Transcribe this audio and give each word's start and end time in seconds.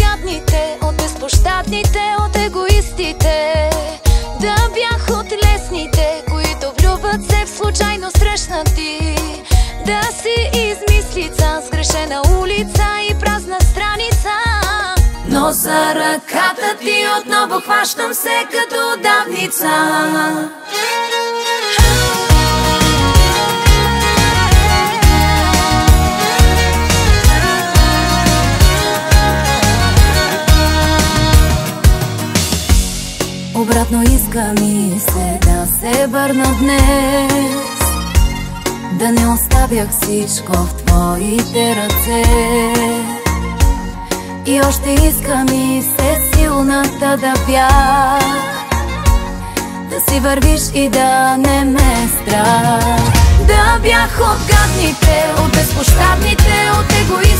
гадните, 0.00 0.78
от 0.82 0.96
безпощадните, 0.96 2.16
от 2.18 2.36
егоистите. 2.36 3.70
Да 4.40 4.56
бях 4.74 5.18
от 5.18 5.32
лесните, 5.44 6.22
които 6.30 6.72
влюбват 6.78 7.30
се 7.30 7.44
в 7.44 7.48
случайно 7.48 8.10
срещнати 8.10 9.16
Да 9.86 10.02
си 10.02 10.50
измислица, 10.54 11.62
сгрешена 11.66 12.22
улица 12.40 12.84
и 13.10 13.14
празна 13.20 13.60
страница. 13.60 14.30
Но 15.28 15.52
за 15.52 15.94
ръката 15.94 16.76
ти 16.80 17.04
отново 17.20 17.60
хващам 17.60 18.14
се 18.14 18.46
като 18.52 19.02
давница 19.02 19.70
Обратно 33.56 34.02
иска 34.02 34.54
ми 34.60 35.00
се 35.00 35.38
да 35.42 35.66
се 35.66 36.06
върна 36.06 36.56
днес. 36.60 37.78
Да 38.92 39.12
не 39.12 39.26
оставях 39.26 39.90
всичко 39.90 40.52
в 40.52 40.74
твоите 40.74 41.76
ръце. 41.76 42.24
И 44.46 44.60
още 44.60 44.90
иска 44.90 45.44
ми 45.44 45.82
се 45.82 46.30
силната 46.34 47.16
да 47.16 47.34
бях 47.46 48.24
Да 49.90 50.00
си 50.10 50.20
вървиш 50.20 50.62
и 50.74 50.88
да 50.88 51.36
не 51.36 51.64
ме 51.64 52.08
страх. 52.08 53.00
Да 53.46 53.78
бях 53.82 54.20
от 54.20 54.38
гадните, 54.50 55.32
от 55.44 55.52
безпощадните, 55.52 56.70
от 56.80 56.92
егоистите 56.92 57.33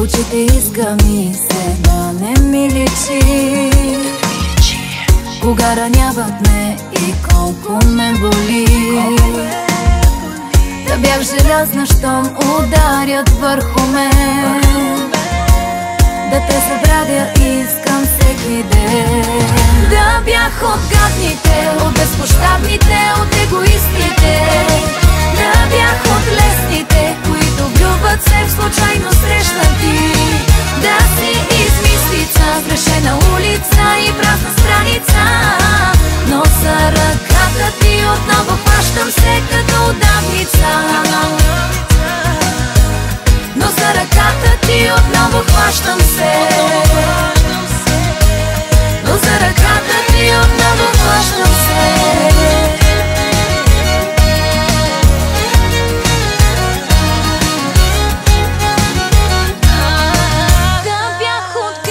очите 0.00 0.36
иска 0.56 0.96
ми 1.06 1.34
се 1.34 1.76
да 1.80 2.12
не 2.12 2.40
ми 2.40 2.68
личи 2.70 3.70
Кога 5.42 5.76
раняват 5.76 6.48
ме 6.48 6.76
и 6.92 7.14
колко 7.28 7.86
ме 7.86 8.12
боли. 8.20 8.66
Да 10.88 10.96
бях 10.96 11.22
желязна, 11.22 11.86
щом 11.86 12.26
ударят 12.26 13.28
върху 13.28 13.80
мен. 13.86 15.10
Да 16.30 16.40
те 16.48 16.62
забравя 16.68 17.26
искам 17.36 18.02
всеки 18.04 18.62
ден. 18.62 19.24
Да 19.90 20.20
бях 20.24 20.62
от 20.62 20.80
гадните, 20.92 21.70
от 21.84 21.94
безпощадните, 21.94 23.12
от 23.22 23.34
егоистите. 23.42 24.46
Да 25.36 25.66
бях 25.70 26.16
от 26.16 26.26
лесните, 26.32 27.16
които 27.24 27.68
влюбват 27.68 28.22
се 28.22 28.44
в 28.46 28.50
случайно 28.50 28.89
ръката 44.40 44.66
ти 44.66 44.90
отново 44.98 45.44
хващам 45.44 46.00
се. 46.00 46.32
Но 49.04 49.12
за 49.12 49.34
ръката 49.40 49.96
ти 50.08 50.30
отново 50.44 50.86
хващам 50.98 51.54
се. 51.54 52.30
Да 60.84 61.18
бях 61.18 61.56
от 61.56 61.88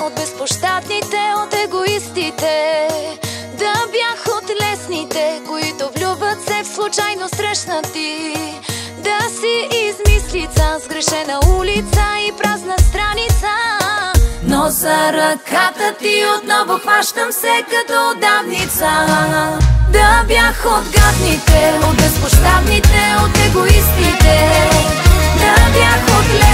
от 0.00 0.14
безпощадните, 0.14 1.32
от 1.36 1.54
егоистите. 1.54 2.88
Да 3.58 3.72
бях 3.92 4.36
от 4.36 4.50
лесните, 4.62 5.40
които 5.48 5.90
влюбват 5.96 6.38
се 6.42 6.74
случайно 6.74 7.28
срещнати. 7.28 8.34
Да 8.98 9.18
си 9.40 9.68
кошница, 10.40 10.78
сгрешена 10.84 11.40
улица 11.58 12.02
и 12.28 12.32
празна 12.42 12.74
страница. 12.78 13.46
Но 14.42 14.68
за 14.68 15.12
ръката 15.12 15.94
ти 15.98 16.24
отново 16.38 16.78
хващам 16.78 17.32
се 17.32 17.64
като 17.70 18.20
давница. 18.20 18.90
Да 19.92 20.24
бях 20.28 20.64
от 20.66 20.84
гадните, 20.96 21.80
от 21.90 21.96
безпощадните, 21.96 23.14
от 23.24 23.38
егоистите. 23.46 24.36
Да 25.38 25.54
бях 25.72 26.18
от 26.18 26.28
ле 26.40 26.49